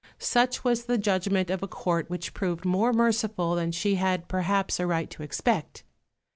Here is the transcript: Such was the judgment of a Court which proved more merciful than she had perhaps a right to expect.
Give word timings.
Such 0.17 0.63
was 0.63 0.85
the 0.85 0.97
judgment 0.97 1.51
of 1.51 1.61
a 1.61 1.67
Court 1.67 2.09
which 2.09 2.33
proved 2.33 2.65
more 2.65 2.91
merciful 2.91 3.53
than 3.53 3.71
she 3.71 3.97
had 4.01 4.27
perhaps 4.27 4.79
a 4.79 4.87
right 4.87 5.11
to 5.11 5.21
expect. 5.21 5.83